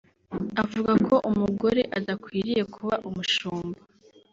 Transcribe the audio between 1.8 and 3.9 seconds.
adakwiriye kuba umushumba